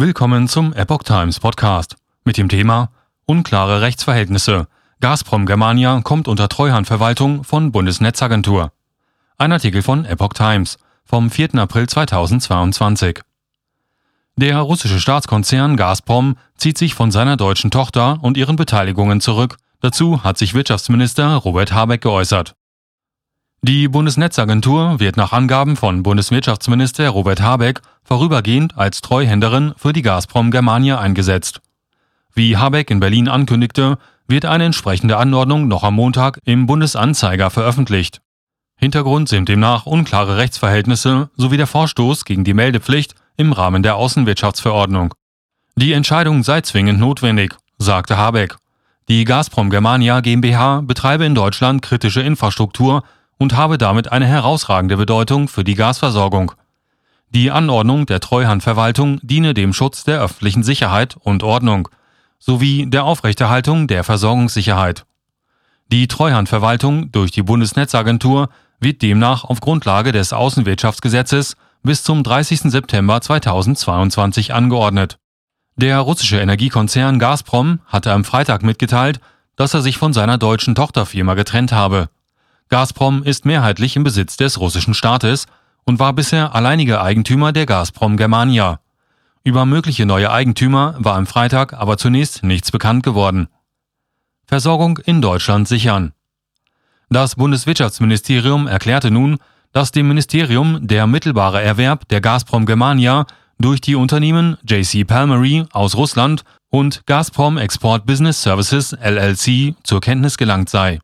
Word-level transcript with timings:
Willkommen 0.00 0.48
zum 0.48 0.72
Epoch 0.72 1.02
Times 1.02 1.40
Podcast 1.40 1.96
mit 2.24 2.38
dem 2.38 2.48
Thema 2.48 2.88
Unklare 3.26 3.82
Rechtsverhältnisse. 3.82 4.66
Gazprom 5.00 5.44
Germania 5.44 6.00
kommt 6.02 6.26
unter 6.26 6.48
Treuhandverwaltung 6.48 7.44
von 7.44 7.70
Bundesnetzagentur. 7.70 8.72
Ein 9.36 9.52
Artikel 9.52 9.82
von 9.82 10.06
Epoch 10.06 10.32
Times 10.32 10.78
vom 11.04 11.30
4. 11.30 11.56
April 11.56 11.86
2022. 11.86 13.20
Der 14.36 14.60
russische 14.60 15.00
Staatskonzern 15.00 15.76
Gazprom 15.76 16.38
zieht 16.56 16.78
sich 16.78 16.94
von 16.94 17.10
seiner 17.10 17.36
deutschen 17.36 17.70
Tochter 17.70 18.20
und 18.22 18.38
ihren 18.38 18.56
Beteiligungen 18.56 19.20
zurück. 19.20 19.58
Dazu 19.82 20.24
hat 20.24 20.38
sich 20.38 20.54
Wirtschaftsminister 20.54 21.34
Robert 21.34 21.72
Habeck 21.72 22.00
geäußert. 22.00 22.54
Die 23.60 23.88
Bundesnetzagentur 23.88 24.98
wird 24.98 25.18
nach 25.18 25.34
Angaben 25.34 25.76
von 25.76 26.02
Bundeswirtschaftsminister 26.02 27.10
Robert 27.10 27.42
Habeck 27.42 27.82
vorübergehend 28.10 28.76
als 28.76 29.02
Treuhänderin 29.02 29.72
für 29.76 29.92
die 29.92 30.02
Gazprom 30.02 30.50
Germania 30.50 30.98
eingesetzt. 30.98 31.60
Wie 32.34 32.56
Habeck 32.56 32.90
in 32.90 32.98
Berlin 32.98 33.28
ankündigte, 33.28 33.98
wird 34.26 34.46
eine 34.46 34.64
entsprechende 34.64 35.16
Anordnung 35.16 35.68
noch 35.68 35.84
am 35.84 35.94
Montag 35.94 36.40
im 36.44 36.66
Bundesanzeiger 36.66 37.50
veröffentlicht. 37.50 38.20
Hintergrund 38.76 39.28
sind 39.28 39.48
demnach 39.48 39.86
unklare 39.86 40.38
Rechtsverhältnisse 40.38 41.30
sowie 41.36 41.56
der 41.56 41.68
Vorstoß 41.68 42.24
gegen 42.24 42.42
die 42.42 42.54
Meldepflicht 42.54 43.14
im 43.36 43.52
Rahmen 43.52 43.84
der 43.84 43.94
Außenwirtschaftsverordnung. 43.94 45.14
Die 45.76 45.92
Entscheidung 45.92 46.42
sei 46.42 46.62
zwingend 46.62 46.98
notwendig, 46.98 47.54
sagte 47.78 48.16
Habeck. 48.16 48.56
Die 49.08 49.24
Gazprom 49.24 49.70
Germania 49.70 50.20
GmbH 50.20 50.80
betreibe 50.80 51.26
in 51.26 51.36
Deutschland 51.36 51.82
kritische 51.82 52.22
Infrastruktur 52.22 53.04
und 53.38 53.56
habe 53.56 53.78
damit 53.78 54.10
eine 54.10 54.26
herausragende 54.26 54.96
Bedeutung 54.96 55.46
für 55.46 55.62
die 55.62 55.76
Gasversorgung. 55.76 56.52
Die 57.32 57.52
Anordnung 57.52 58.06
der 58.06 58.18
Treuhandverwaltung 58.18 59.20
diene 59.22 59.54
dem 59.54 59.72
Schutz 59.72 60.02
der 60.02 60.20
öffentlichen 60.20 60.64
Sicherheit 60.64 61.16
und 61.20 61.44
Ordnung 61.44 61.88
sowie 62.40 62.86
der 62.90 63.04
Aufrechterhaltung 63.04 63.86
der 63.86 64.02
Versorgungssicherheit. 64.02 65.04
Die 65.92 66.08
Treuhandverwaltung 66.08 67.12
durch 67.12 67.30
die 67.30 67.42
Bundesnetzagentur 67.42 68.48
wird 68.80 69.02
demnach 69.02 69.44
auf 69.44 69.60
Grundlage 69.60 70.10
des 70.10 70.32
Außenwirtschaftsgesetzes 70.32 71.56
bis 71.84 72.02
zum 72.02 72.24
30. 72.24 72.62
September 72.62 73.20
2022 73.20 74.52
angeordnet. 74.52 75.18
Der 75.76 76.00
russische 76.00 76.40
Energiekonzern 76.40 77.20
Gazprom 77.20 77.78
hatte 77.86 78.12
am 78.12 78.24
Freitag 78.24 78.64
mitgeteilt, 78.64 79.20
dass 79.54 79.72
er 79.72 79.82
sich 79.82 79.98
von 79.98 80.12
seiner 80.12 80.36
deutschen 80.36 80.74
Tochterfirma 80.74 81.34
getrennt 81.34 81.70
habe. 81.70 82.08
Gazprom 82.70 83.22
ist 83.22 83.44
mehrheitlich 83.44 83.94
im 83.94 84.02
Besitz 84.02 84.36
des 84.36 84.58
russischen 84.58 84.94
Staates 84.94 85.46
und 85.84 85.98
war 85.98 86.12
bisher 86.12 86.54
alleiniger 86.54 87.02
Eigentümer 87.02 87.52
der 87.52 87.66
Gazprom 87.66 88.16
Germania. 88.16 88.80
Über 89.42 89.64
mögliche 89.66 90.06
neue 90.06 90.30
Eigentümer 90.30 90.94
war 90.98 91.16
am 91.16 91.26
Freitag 91.26 91.72
aber 91.72 91.96
zunächst 91.96 92.42
nichts 92.42 92.70
bekannt 92.70 93.02
geworden. 93.02 93.48
Versorgung 94.46 94.98
in 94.98 95.22
Deutschland 95.22 95.68
sichern. 95.68 96.12
Das 97.08 97.36
Bundeswirtschaftsministerium 97.36 98.66
erklärte 98.66 99.10
nun, 99.10 99.38
dass 99.72 99.92
dem 99.92 100.08
Ministerium 100.08 100.86
der 100.86 101.06
mittelbare 101.06 101.62
Erwerb 101.62 102.08
der 102.08 102.20
Gazprom 102.20 102.66
Germania 102.66 103.26
durch 103.58 103.80
die 103.80 103.94
Unternehmen 103.94 104.56
JC 104.62 105.06
Palmery 105.06 105.64
aus 105.72 105.96
Russland 105.96 106.42
und 106.70 107.06
Gazprom 107.06 107.58
Export 107.58 108.06
Business 108.06 108.42
Services 108.42 108.92
LLC 108.92 109.74
zur 109.82 110.00
Kenntnis 110.00 110.38
gelangt 110.38 110.70
sei. 110.70 111.00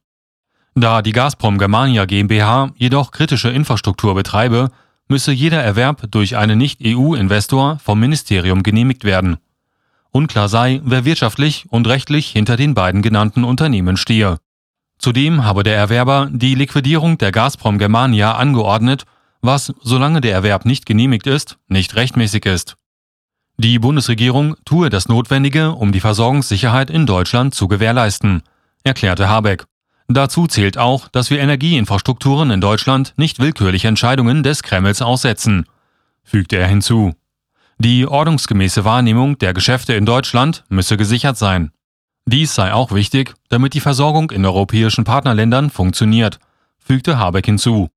Da 0.79 1.01
die 1.01 1.13
Gazprom 1.13 1.57
Germania 1.57 2.05
GmbH 2.05 2.71
jedoch 2.77 3.11
kritische 3.11 3.49
Infrastruktur 3.49 4.15
betreibe, 4.15 4.71
müsse 5.09 5.33
jeder 5.33 5.63
Erwerb 5.63 6.11
durch 6.11 6.37
einen 6.37 6.59
Nicht-EU-Investor 6.59 7.79
vom 7.83 7.99
Ministerium 7.99 8.63
genehmigt 8.63 9.05
werden. 9.05 9.39
Unklar 10.11 10.51
sei, 10.51 10.83
wer 10.85 11.07
wirtschaftlich 11.07 11.65
und 11.71 11.89
rechtlich 11.89 12.29
hinter 12.29 12.59
den 12.59 12.75
beiden 12.75 13.01
genannten 13.01 13.43
Unternehmen 13.43 13.97
stehe. 13.97 14.37
Zudem 14.99 15.45
habe 15.45 15.63
der 15.63 15.77
Erwerber 15.77 16.29
die 16.31 16.55
Liquidierung 16.55 17.17
der 17.17 17.33
Gazprom 17.33 17.79
Germania 17.79 18.33
angeordnet, 18.33 19.05
was, 19.41 19.73
solange 19.81 20.21
der 20.21 20.35
Erwerb 20.35 20.67
nicht 20.67 20.85
genehmigt 20.85 21.27
ist, 21.27 21.57
nicht 21.69 21.97
rechtmäßig 21.97 22.45
ist. 22.45 22.77
Die 23.57 23.79
Bundesregierung 23.79 24.57
tue 24.67 24.91
das 24.91 25.09
Notwendige, 25.09 25.73
um 25.73 25.93
die 25.93 26.01
Versorgungssicherheit 26.01 26.91
in 26.91 27.07
Deutschland 27.07 27.55
zu 27.55 27.67
gewährleisten, 27.67 28.43
erklärte 28.85 29.31
Habeck. 29.31 29.65
Dazu 30.09 30.47
zählt 30.47 30.79
auch, 30.79 31.09
dass 31.09 31.31
wir 31.31 31.41
Energieinfrastrukturen 31.41 32.51
in 32.51 32.61
Deutschland 32.61 33.15
nicht 33.17 33.41
willkürlich 33.41 33.85
Entscheidungen 33.85 34.43
des 34.43 34.63
Kremls 34.63 35.03
aussetzen, 35.03 35.67
fügte 36.23 36.57
er 36.57 36.69
hinzu. 36.69 37.15
Die 37.79 38.07
ordnungsgemäße 38.07 38.85
Wahrnehmung 38.85 39.39
der 39.39 39.53
Geschäfte 39.53 39.95
in 39.95 40.07
Deutschland 40.07 40.65
müsse 40.69 40.97
gesichert 40.97 41.37
sein. 41.37 41.73
Dies 42.25 42.55
sei 42.55 42.73
auch 42.73 42.93
wichtig, 42.93 43.35
damit 43.49 43.75
die 43.75 43.81
Versorgung 43.81 44.31
in 44.31 44.45
europäischen 44.45 45.05
Partnerländern 45.05 45.71
funktioniert, 45.71 46.39
fügte 46.79 47.19
Habeck 47.19 47.47
hinzu. 47.47 47.89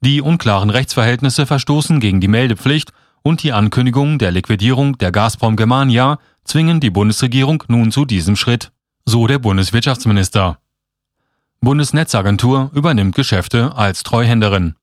Die 0.00 0.20
unklaren 0.20 0.70
Rechtsverhältnisse 0.70 1.46
verstoßen 1.46 1.98
gegen 2.00 2.20
die 2.20 2.28
Meldepflicht 2.28 2.92
und 3.22 3.42
die 3.42 3.52
Ankündigung 3.52 4.18
der 4.18 4.32
Liquidierung 4.32 4.98
der 4.98 5.10
Gazprom 5.10 5.56
Germania 5.56 6.18
zwingen 6.44 6.80
die 6.80 6.90
Bundesregierung 6.90 7.64
nun 7.68 7.90
zu 7.90 8.04
diesem 8.04 8.36
Schritt, 8.36 8.70
so 9.06 9.26
der 9.26 9.38
Bundeswirtschaftsminister. 9.38 10.58
Bundesnetzagentur 11.64 12.70
übernimmt 12.74 13.14
Geschäfte 13.14 13.74
als 13.74 14.02
Treuhänderin. 14.02 14.74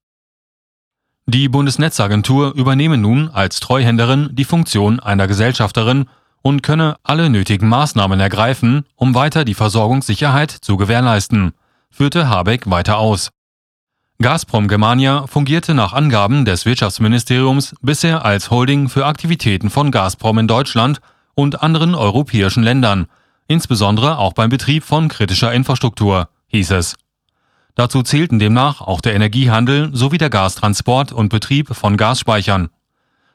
Die 1.27 1.47
Bundesnetzagentur 1.47 2.53
übernehme 2.55 2.97
nun 2.97 3.29
als 3.29 3.59
Treuhänderin 3.59 4.29
die 4.33 4.43
Funktion 4.43 4.99
einer 4.99 5.27
Gesellschafterin 5.27 6.05
und 6.41 6.63
könne 6.63 6.97
alle 7.03 7.29
nötigen 7.29 7.69
Maßnahmen 7.69 8.19
ergreifen, 8.19 8.85
um 8.95 9.13
weiter 9.13 9.45
die 9.45 9.53
Versorgungssicherheit 9.53 10.51
zu 10.51 10.75
gewährleisten, 10.75 11.53
führte 11.91 12.27
Habeck 12.27 12.69
weiter 12.69 12.97
aus. 12.97 13.29
Gazprom 14.19 14.67
Germania 14.67 15.27
fungierte 15.27 15.73
nach 15.73 15.93
Angaben 15.93 16.45
des 16.45 16.65
Wirtschaftsministeriums 16.65 17.75
bisher 17.81 18.25
als 18.25 18.49
Holding 18.49 18.89
für 18.89 19.05
Aktivitäten 19.05 19.69
von 19.69 19.91
Gazprom 19.91 20.39
in 20.39 20.47
Deutschland 20.47 20.99
und 21.33 21.61
anderen 21.61 21.95
europäischen 21.95 22.63
Ländern, 22.63 23.07
insbesondere 23.47 24.17
auch 24.17 24.33
beim 24.33 24.49
Betrieb 24.49 24.83
von 24.83 25.07
kritischer 25.07 25.53
Infrastruktur 25.53 26.27
hieß 26.51 26.71
es. 26.71 26.95
Dazu 27.75 28.03
zählten 28.03 28.39
demnach 28.39 28.81
auch 28.81 29.01
der 29.01 29.15
Energiehandel 29.15 29.89
sowie 29.93 30.17
der 30.17 30.29
Gastransport 30.29 31.11
und 31.11 31.29
Betrieb 31.29 31.73
von 31.73 31.97
Gasspeichern. 31.97 32.69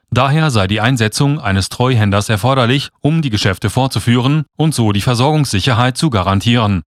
Daher 0.09 0.51
sei 0.51 0.67
die 0.67 0.79
Einsetzung 0.79 1.39
eines 1.39 1.69
Treuhänders 1.69 2.29
erforderlich, 2.29 2.89
um 3.01 3.21
die 3.21 3.29
Geschäfte 3.29 3.69
fortzuführen 3.69 4.45
und 4.55 4.73
so 4.73 4.91
die 4.93 5.01
Versorgungssicherheit 5.01 5.97
zu 5.97 6.09
garantieren. 6.09 6.83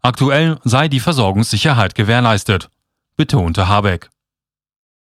Aktuell 0.00 0.58
sei 0.64 0.88
die 0.88 1.00
Versorgungssicherheit 1.00 1.94
gewährleistet, 1.94 2.68
betonte 3.16 3.68
Habeck. 3.68 4.10